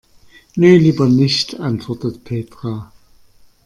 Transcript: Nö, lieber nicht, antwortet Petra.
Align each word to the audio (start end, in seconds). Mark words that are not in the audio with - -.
Nö, 0.55 0.77
lieber 0.77 1.07
nicht, 1.09 1.59
antwortet 1.59 2.23
Petra. 2.23 2.91